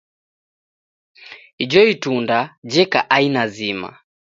[1.63, 2.37] Ijo itunda
[2.71, 3.89] jeka aina zima.